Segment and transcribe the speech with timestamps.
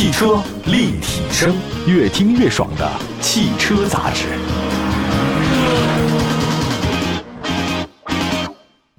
[0.00, 1.54] 汽车立体声，
[1.86, 4.28] 越听越爽的汽车杂志。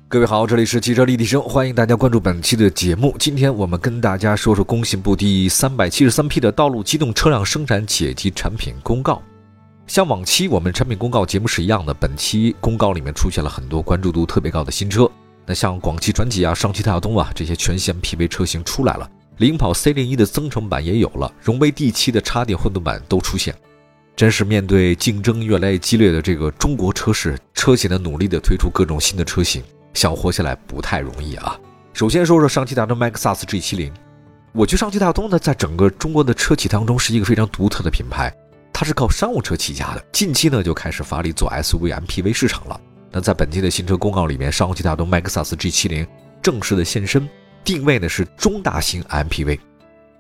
[0.07, 3.15] 各位好，这里是汽车立体声，欢迎大家关注本期的节目。
[3.17, 9.19] 今天我们跟大家说说工信部第三百七十三批的道路机动车辆生产企业及产品公告。
[9.87, 15.09] 像往期我们产品公告节目是一样的，本期公告里面出现了很多关注度特别高的新车。
[15.47, 23.55] 那像广汽传祺啊、上汽大通啊这些全系 MPV 车型出来了，领跑 C 零一的增程版也有了，荣威 D 七的插电混动版都出现。
[24.15, 29.63] 真是面对竞争越来越激烈的这个中国车市，车企呢努力的推出各种新的车型，
[29.93, 31.59] 想活下来不太容易啊。
[31.93, 33.91] 首先说说上汽大众 MAXUS G 七零，
[34.53, 38.31] 我觉得上汽大东呢在整个中国的车企当中是一个非常独特的品牌。
[38.73, 42.79] 它是靠商务车起家的，近期呢就开始发力做 SUV、MPV 市场了。
[43.11, 46.07] 那在本期的新车公告里面，上汽大众 MAXUS G70
[46.41, 47.27] 正式的现身，
[47.63, 49.59] 定位呢是中大型 MPV。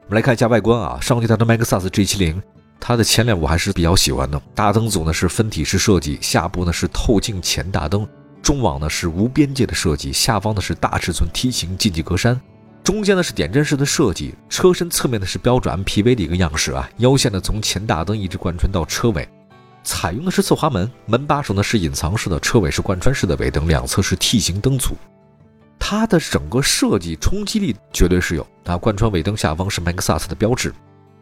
[0.07, 2.41] 我们来看一下外观啊，上汽大众 MAXUS G70，
[2.79, 8.07] 它的前脸我还是比较喜欢的，大灯组呢是分体式设计，下部呢是透镜前大灯，
[8.41, 12.37] 中网呢是无边界的设计，下方呢是大尺寸梯形进气格栅。
[12.83, 19.29] 中间呢是点阵式的设计，车身侧面呢是标准 MPV 的一个样式啊，腰线呢从前大灯一直贯穿到车尾，
[19.83, 24.95] 采用的是侧滑门，门把手呢是隐藏式的，车尾是贯穿式的尾灯，两侧是 T 型灯组，
[25.83, 30.71] 它的整个设计冲击力绝对是有啊，贯穿尾灯下方是 MAXUS 的标志，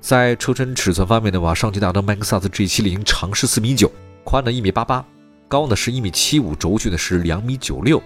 [0.01, 3.89] 在车身尺寸方面的话，上汽大众 MAXUS G70 长是四米九，
[4.25, 5.03] 宽呢一米八八，
[5.47, 8.03] 高呢是一米七五，轴距呢是两米九六。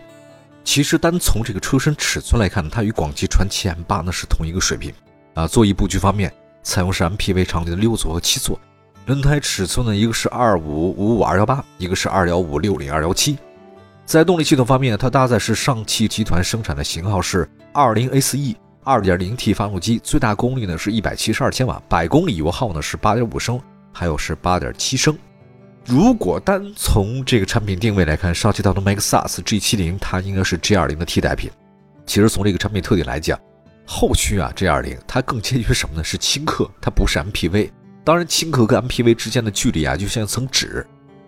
[0.64, 4.94] 其实单从这个车身尺寸来看，它与广汽传祺 M8 呢是同一个水平
[5.34, 5.48] 啊。
[5.48, 8.58] 座椅布局方面，采用是 MPV 常见的六座和七座。
[9.08, 13.38] 轮胎尺寸呢，一个是二五五五二幺八，一个是二幺五六零二幺七。
[14.06, 23.60] 在动力系统方面，它搭载是上汽集团生产的型号是二零 ACE 二点零 T 发动机，最大功率呢是一百七十二千瓦，百公里油耗呢是八点五升，
[23.94, 25.18] 还有是八点七升。
[25.86, 31.50] 如果单从这个产品定位来看，上汽大众 MAXUS G70 它应该是 G20 的替代品。
[32.06, 33.40] 其实从这个产品特点来讲，
[33.86, 36.04] 后驱啊 G20 它更接近于什么呢？
[36.04, 37.72] 是轻客，它不是 MPV。
[38.04, 40.86] 当然，轻客跟 MPV 之间的距离啊，就像一层纸。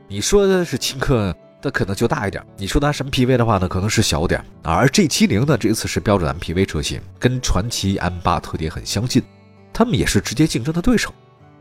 [0.09, 1.33] 你说的是轻客，
[1.65, 4.39] 那可能就大一点；你说它什么 P V 的话呢，可能是小点。
[4.61, 9.23] 而 G70 呢，这次是标准 MPV 车型，跟传祺 M8 特点很相近，
[9.73, 11.11] 它们也是直接竞争的对手。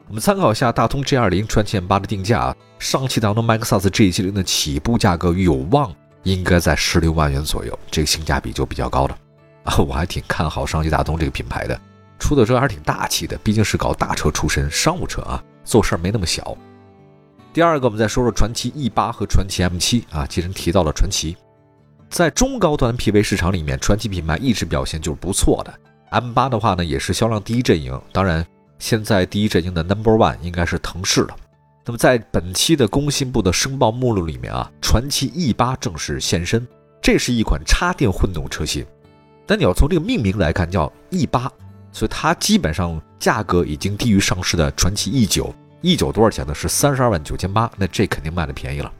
[0.06, 5.90] 我们参考一下大通 G20、传祺 M8 的定价啊，上汽大通 MAXUS G70 的起步价格有望
[6.24, 9.16] 应该在十六万元左右，这个性价比就比较高了
[9.64, 9.78] 啊！
[9.78, 11.80] 我还挺看好上汽大通这个品牌的，
[12.18, 16.54] 出的车还是挺大气的，毕竟是搞大车出身，商务车啊，做事儿没那么小。
[17.54, 21.36] 第二个，我们再说说传祺 E8 和传祺 M7 啊，既然提到了传祺，
[22.10, 25.72] 在中高端 P V 市场里面，传祺品牌一直表现就是不错的。
[26.10, 28.44] M8 的话呢，也是销量第一阵营，当然。
[28.80, 31.36] 现在第一阵营的 Number One 应该是腾势了。
[31.86, 36.66] 那么在本期的工信部的申报目录里面啊，传祺 E8 正式现身。
[37.00, 38.84] 这是一款插电混动车型，
[39.46, 41.48] 但你要从这个命名来看，叫 E8，
[41.92, 45.12] 所以它基本上价格已经低于上市的传祺
[45.84, 45.98] E9。
[45.98, 46.54] E9 多少钱呢？
[46.54, 47.70] 是三十二万九千八。
[47.76, 48.90] 那这肯定卖的便宜了。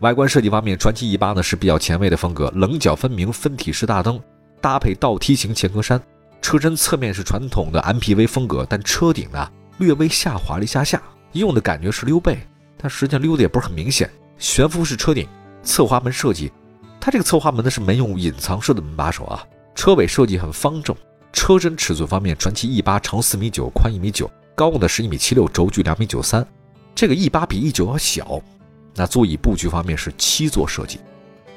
[0.00, 4.20] 外观设计方面，传祺 E8 呢是比较前卫的风格，棱角分明分体式大灯，
[4.60, 6.00] 搭配倒梯形前格栅。
[6.40, 11.02] 车身侧面是传统的 MPV 风格，但车顶呢略微下滑了一下下，
[11.32, 12.38] 用的感觉是溜背，
[12.76, 14.08] 但实际上溜的也不是很明显。
[14.38, 15.26] 悬浮式车顶，
[15.62, 16.52] 侧滑门设计，
[17.00, 19.42] 它这个侧滑门呢是没用隐藏式的门把手啊。
[19.74, 20.94] 车尾设计很方正。
[21.32, 26.44] 车身尺寸方面，传祺 E8 长四米九，宽一米九，高呢是一米七六，轴距两米九三。
[26.94, 28.42] 这个 E8 比 E9 要小。
[28.94, 30.98] 那座椅布局方面是七座设计。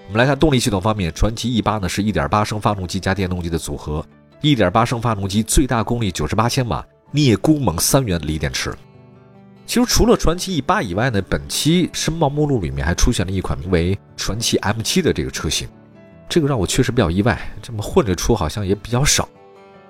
[0.07, 4.05] 我们来看动力系统方面，传祺 E8 呢是一点八升发动机加电动机的组合。
[4.41, 8.75] 一点八升发动机，最大功率九十八千瓦，镍钴锰三元锂电池。
[9.65, 15.69] 其实除了传祺 E 八以外呢，本期申报目录里面还出现了一款名为传祺 M 七的这个车型，
[16.27, 19.29] 这个让我确实比较意外，这么混着出好像也比较少。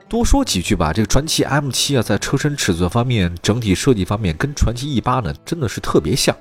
[0.10, 6.36] 多说几句吧，这个传祺 M 七啊，在车身尺寸方面、整体设计方面跟传祺 E 八呢真的是特别像，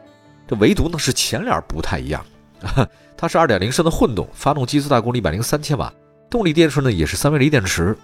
[0.46, 2.24] 这唯独呢是前脸不太一样。
[3.14, 5.92] 它是二点零升的混动，发动机最大功率一百零三千瓦。
[6.30, 7.94] 动力电池呢也是三维锂电池，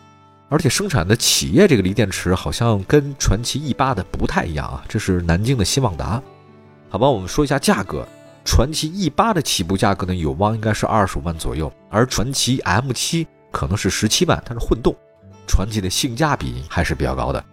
[0.50, 4.84] 而且生产的企业这个锂电池好像跟传祺 E 八的不太一样啊。
[4.86, 6.22] 这是南京的新旺达，
[6.90, 8.06] 好吧，我们说一下价格。
[8.44, 14.94] 传祺 E 八的起步价格呢有望应该是二十五万左右，而传祺 M 七可能是十七万，它是混动。
[15.46, 17.44] 传祺的性价比还是比较高的。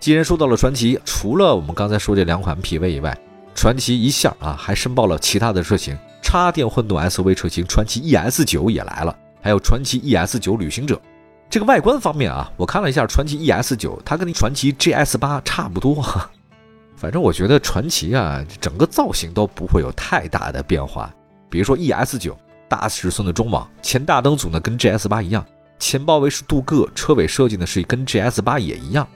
[0.00, 3.18] 既然说到了传祺，除了我们刚才说这两款 PV 以外，
[3.54, 9.16] 传祺一下啊还申报了其他的车型，插电混动 SUV 车型传祺 ES 九也来了。
[9.40, 11.00] 还有传奇 ES 九旅行者，
[11.48, 16.04] 这个外观方面啊，我看了一下传祺 ES 九，它跟传祺 GS 八差不多。
[16.96, 21.12] 反正我觉得传祺啊，整个造型都不会有太大的变化。
[21.48, 22.36] 比如说 ES 九
[22.68, 25.44] 大尺寸的中网，前大灯组呢跟 GS 八一样，
[25.78, 29.06] 前包围是镀铬，车尾设计呢是跟 GS 八也一样。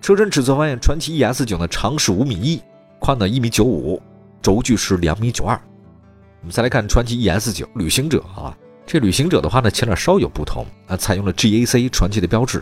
[0.00, 2.60] 车身尺寸方面，传祺 ES 九呢长是五米一，
[2.98, 4.00] 宽呢一米九五，
[4.40, 5.60] 轴距是两米九二。
[6.40, 8.56] 我们再来看传祺 ES 九旅行者啊。
[8.86, 12.60] 这旅行者的话呢，前脸稍有不同啊，采用了 GAC 传奇的标志，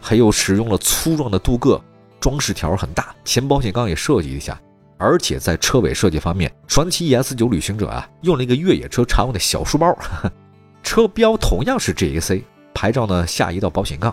[0.00, 1.80] 还有使用了粗壮的镀铬，
[2.18, 4.60] 装饰条很大，前保险杠也设计一下，
[4.98, 9.96] 而且在车尾设计方面，传奇 ES 九旅行者啊，用了一个越野车常用的小书包，
[10.82, 12.42] 车标同样是 GAC，
[12.80, 14.10] 牌照呢下移到保险杠，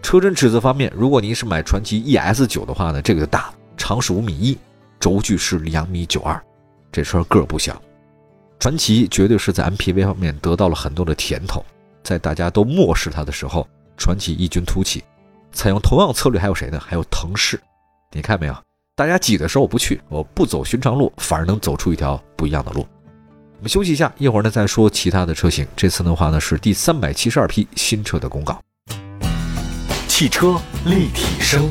[0.00, 4.56] 车身尺寸方面，如果您是买传奇 ES 九的话呢，这个就大了，长是五米一，
[4.98, 6.42] 轴距是两米九二，
[6.90, 7.78] 这车个儿不小。
[8.58, 11.62] 传奇绝对是在 MPV 方面得到了很多的甜头，
[12.02, 13.68] 在大家都漠视它的时候，
[13.98, 15.04] 传奇异军突起，
[15.52, 16.80] 采用同样策略还有谁呢？
[16.80, 17.60] 还有腾势，
[18.12, 18.56] 你看没有？
[18.96, 22.88] 大家挤的时候我不去，我不走寻常路，反而能走出一条不一样的路。
[23.58, 25.66] 我们休息一下，一会儿呢再说其他的车型。
[25.74, 28.56] 这次的话呢是第三百七十二批新车的公告。
[30.06, 31.68] 汽车立体声。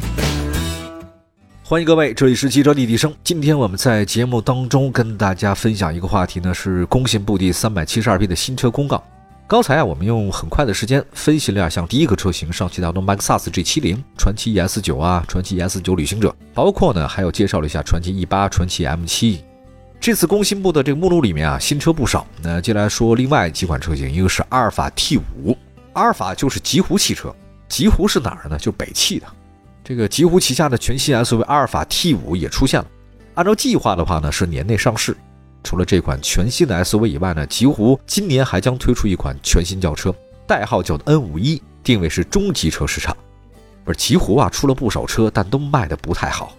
[1.63, 3.15] 欢迎各位，这里是汽车立体声。
[3.23, 9.01] 今天我们在节目当中跟大家分享一个话题呢，是工信部第三百七十二批的新车公告。
[9.47, 19.39] 刚才啊，我们用很快的时间分析了下，像第一个车型上汽大众 MAXUS G70、传奇 ES 九啊、传奇 ES 九旅行者，包括呢还有介绍了一下传奇 E 八、传奇 M7。
[19.99, 22.25] 这次工信部的这个目录里面啊，新车不少。
[22.41, 25.57] 那接下来说另外几款车型，一个是阿尔法 T 五，
[25.93, 27.33] 阿尔法就是极狐汽车，
[27.67, 28.57] 极狐是哪儿呢？
[28.57, 29.27] 就北汽的。
[29.83, 32.87] 这个极狐旗下的全新 SUV 阿尔法 T 五也出现了，
[33.33, 35.15] 按照计划的话呢，是年内上市。
[35.63, 40.13] 除了这款全新的 SUV 以外呢，极狐今年还将推出一款全新轿车，
[40.45, 43.15] 代号叫 N 五一，定位是中级车市场。
[43.83, 46.53] 而极狐啊，出了不少车，但都卖的不太好。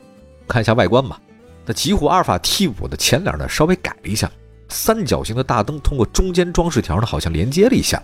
[0.46, 1.20] 看一下外观吧，
[1.68, 4.30] 那极狐阿尔法 T 五的前脸呢，稍微改了一下，
[4.70, 8.02] 三角形的大灯通过中间装饰条呢，好像连接了一下，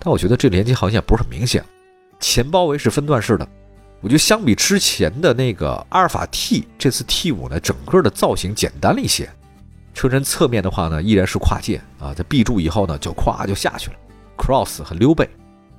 [0.00, 1.64] 但我觉得这连接好像也不是很明显。
[2.18, 3.48] 前包围是分段式的。
[4.00, 9.30] 我觉得相比之前的那个阿尔法 T，这次 T 五呢，整个的造型简单了一些。
[9.94, 13.96] 车身侧面的话呢，依然是跨界啊，在 B 柱以后呢，就咵就下去了
[14.36, 15.28] ，Cross 和溜背。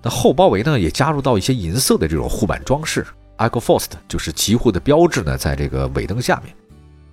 [0.02, 3.06] 那后包围呢，也加入到一些银色的这种护板装饰
[3.38, 6.56] ，EcoForce 就是极护的标志呢，在这个尾灯下面。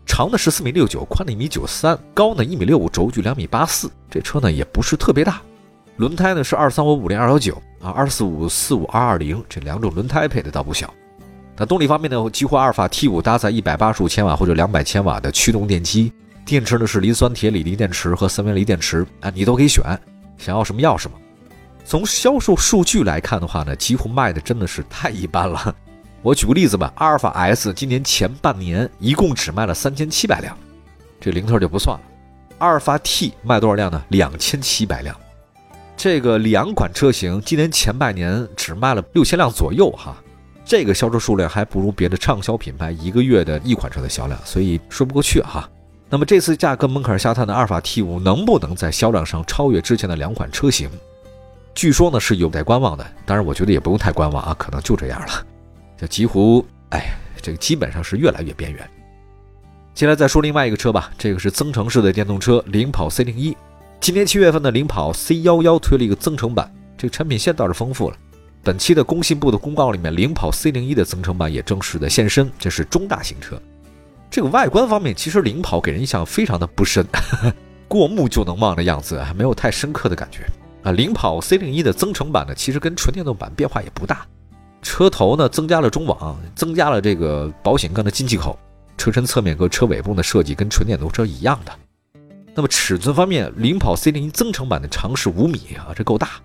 [0.07, 3.91] 长的十四米六九，宽的一米九三，高呢一米六五，轴距两米八四。
[4.09, 5.43] 这车呢也不是特别大。
[5.97, 10.93] 轮胎呢是二三五五零二幺九啊，二四五四五二二零这两种轮胎配的倒不小。
[11.57, 16.13] 那动力方面呢，几乎阿尔法 T 五搭载一百八十五千瓦或者两百千瓦的驱动电机，
[16.45, 19.83] 电池呢是磷酸铁锂锂电池和三元锂电池啊，你都可以选，
[20.39, 21.17] 想要什么要什么。
[21.85, 25.75] 从销售数据来看的话呢，几乎卖的真的是太一般了。
[26.27, 30.59] 我举个例子吧，阿尔法 S 今年前半年一共只卖了三千七百辆，
[31.21, 32.03] 这零头就不算了。
[32.59, 34.03] 阿尔法 T 卖多少辆呢？
[34.09, 35.15] 两千七百辆。
[35.97, 40.17] 这个两款车型今年前半年只卖了六千辆左右哈，
[40.65, 45.71] 这个销售数量还不如别的畅销品牌一个月的一款车的销量，所以说不过去哈。
[46.11, 50.91] 那么这次价格门槛下探的阿尔法 T 五能不能在销量上超越之前的两款车型？
[51.73, 55.47] 据说呢是有待观望的，当然我觉得也不用太观望啊，可能就这样了。
[55.97, 58.91] 这极狐，哎，这个基本上是越来越边缘。
[59.95, 63.57] 接下来再说另外一个车吧，这个是增程式的电动车领跑 C 零一。
[63.99, 68.17] 今年七月份的领跑 C 幺幺推了一个增程版，这个产品线倒是丰富了。
[68.63, 73.61] 本期的工信部的公告里面，领跑 C 零一的增程版也正式的现身，这是中大型车。
[74.29, 77.07] 这个外观方面，其实领跑给人印象非常的不深，
[77.89, 80.41] 过目就能忘的样子，还没有太深刻的感觉
[80.83, 80.93] 啊。
[80.93, 84.27] 领跑 C 零一的增程版呢，其实跟纯电动版变化也不大，
[84.87, 88.57] 车头呢增加了中网，增加了这个保险杠的进气口，
[88.97, 91.73] 车身侧面和车尾部的设计跟纯电动车一样的。
[92.55, 96.41] 那么尺寸方面，领跑 C 零一增程版的长是五米啊，这够大，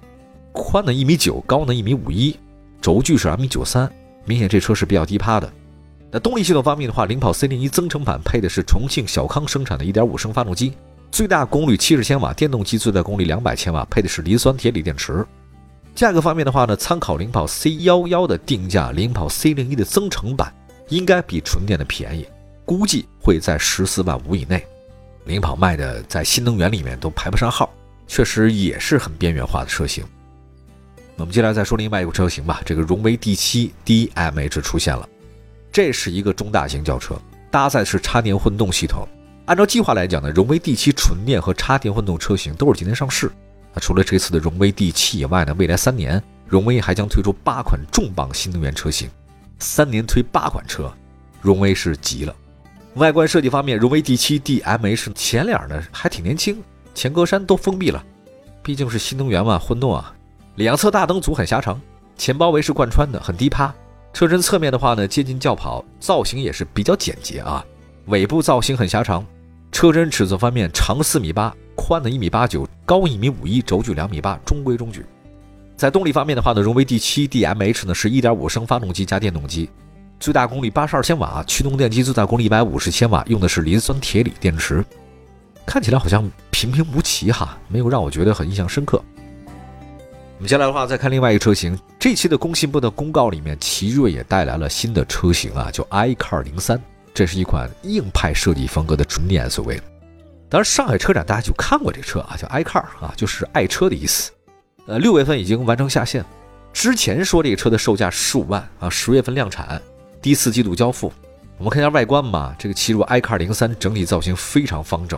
[0.52, 2.36] 宽呢一米九，高呢一米五一，
[2.82, 3.90] 轴距是两米九三，
[4.26, 5.48] 明显这车是比较低趴的。
[6.10, 10.74] 那动力系统方面的话，领跑 C 零一增程版配的是重庆小康生产的1.5升发动机，
[11.12, 15.24] 最大功率七十千瓦，电动机最大功率两百千瓦，配的是磷酸铁锂电池。
[15.94, 20.54] 价格方面的话呢，参考领跑 C 幺幺的定价，领跑 C 零一的增程版
[20.90, 22.26] 应该比纯电的便宜，
[22.66, 24.66] 估计会在十四万五以内。
[25.26, 27.72] 领跑卖的在新能源里面都排不上号，
[28.08, 30.04] 确实也是很边缘化的车型。
[31.18, 35.08] 我们接下来再说另外一个车型吧，这个荣威 D7 DMH 出现了，
[35.72, 37.16] 这是一个中大型轿车，
[37.52, 39.08] 搭载是插电混动系统。
[39.46, 43.32] 按照计划来讲呢，荣威 D7 纯电和插电混动车型都是今天上市。
[43.74, 49.10] 那除了这次的荣威 D7 以外呢，未来三年荣威还将推出八款重磅新能源车型，
[49.60, 50.92] 三年推八款车，
[51.42, 52.36] 荣威是急了。
[52.96, 56.62] 外观设计方面，荣威 D7 DMH 前脸呢还挺年轻，
[56.94, 58.04] 前格栅都封闭了，
[58.62, 60.14] 毕竟是新能源嘛，混动啊。
[60.56, 61.80] 两侧大灯组很狭长，
[62.18, 63.74] 前包围是贯穿的，很低趴。
[64.12, 67.66] 车身侧面的话呢，接近轿跑，造型也是比较简洁啊。
[68.08, 69.26] 尾部造型很狭长，
[69.72, 75.04] 车身尺寸方面长四米八，宽的一米八九，高一米五一，轴距两米八，中规中矩。
[75.76, 79.68] 在动力方面的话呢，荣威 D7 DMH 呢是一点五升发动机加电动机，
[80.20, 84.86] 最大功率八十二千瓦，驱动电机最大功率一百五十千瓦，用的是磷酸铁锂电池。
[85.66, 89.02] 看起来好像平平无奇哈，没有让我觉得很印象深刻。
[90.38, 96.80] 我们接下来的话再看另外一个车型，这期的工信部的公告里面，奇瑞也带来了新的车型啊，叫 iCar 零三，
[97.14, 99.80] 这是一款硬派设计风格的纯电 SUV。
[100.52, 104.32] 当然，上海车展大家就看过这车啊，叫 iCar 啊，就是爱车的意思。
[104.86, 106.26] 呃，六月份已经完成下线，
[106.74, 109.82] 之前说这个车的售价十五万啊，十月份量产，
[110.22, 111.10] 第四季度交付。
[111.58, 115.18] 我们看一下外观吧，这个奇瑞 iCar 零三整体造型非常方正，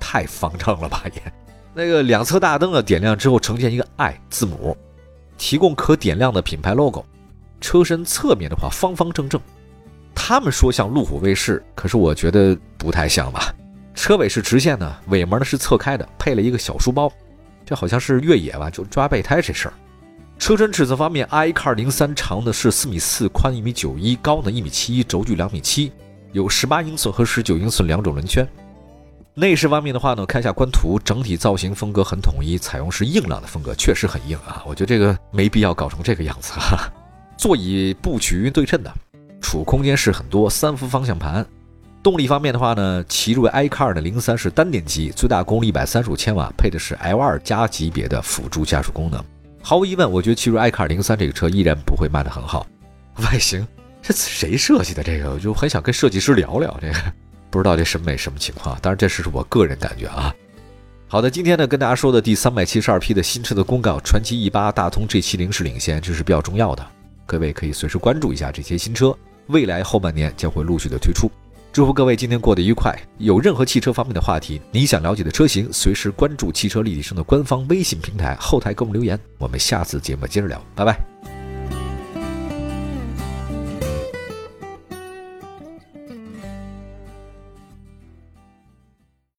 [0.00, 1.22] 太方正了吧 也。
[1.72, 4.76] 那个两侧大灯啊，点亮之后呈现一个 i 字母，
[5.38, 7.04] 提供可点亮的品牌 logo。
[7.60, 9.40] 车身侧面的话方方正正，
[10.16, 13.54] 他们说像路虎卫士，可是我觉得不太像吧。
[13.94, 17.10] 车尾是直线的，尾门呢是侧开的，配了一个小书包，
[17.64, 19.74] 这好像是越野吧，就抓备胎这事儿。
[20.38, 25.92] 车身尺寸方面，iCar 零三长的是四米四，宽一米九一，高呢一米七一，轴距两米七，
[26.32, 28.46] 有十八英寸和十九英寸两种轮圈。
[29.34, 34.62] 内饰方面的话呢，看一下官图，整体造型风格很统一，采用是硬朗的风格，确实很硬啊。
[34.66, 36.92] 我觉得这个没必要搞成这个样子哈。
[37.36, 38.92] 座椅布局对称的，
[39.40, 41.46] 储物空间是很多，三幅方向盘。
[42.04, 49.24] 动力方面的话呢，奇瑞 iCar 的零三是单电机，最大功率一百三十五千瓦，配的是 L 二加级别的辅助驾驶功能。
[49.62, 52.66] 毫无疑问，我觉得奇瑞 iCar 零三这个车依然不会卖得很好。
[53.24, 53.66] 外形，
[54.02, 55.30] 这谁设计的这个？
[55.30, 56.94] 我就很想跟设计师聊聊这个。
[57.48, 60.34] 不知道这审美什么情况，当然这是我个人感觉啊。
[61.08, 66.86] 好的，今天呢跟大家说的第三百七十二批的新车的公告，传祺 E 八、大通 G 七零是领先，这是比较重要的。
[67.24, 71.30] 各位可以随时关注一下这些新车，未来后半年将会陆续的推出。
[71.74, 72.96] 祝福各位今天过得愉快。
[73.18, 79.18] 有任何汽车方面的话题，你想了解的车型，随时关注汽车立体声的官方微信平台后台给我们留言。
[79.38, 81.33] 我们下次节目接着聊，拜拜。